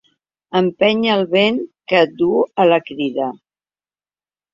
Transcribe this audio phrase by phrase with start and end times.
[0.59, 1.59] Empeny el vent
[1.91, 3.29] que et duu a la crida.